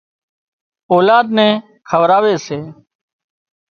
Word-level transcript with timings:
اولاد 0.91 1.27
نين 1.37 1.53
کوَراوي 1.89 2.35
سي 2.45 2.59